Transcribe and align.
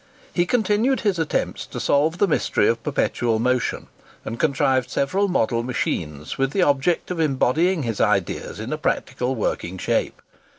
He 0.33 0.47
continued 0.47 1.01
his 1.01 1.19
attempts 1.19 1.67
to 1.67 1.79
solve 1.79 2.17
the 2.17 2.27
mystery 2.27 2.67
of 2.67 2.81
Perpetual 2.81 3.37
Motion, 3.37 3.85
and 4.25 4.39
contrived 4.39 4.89
several 4.89 5.27
model 5.27 5.61
machines 5.61 6.39
with 6.39 6.53
the 6.53 6.63
object 6.63 7.11
of 7.11 7.19
embodying 7.19 7.83
his 7.83 8.01
ideas 8.01 8.59
in 8.59 8.73
a 8.73 8.79
practical 8.79 9.35
working 9.35 9.77
shape. 9.77 10.19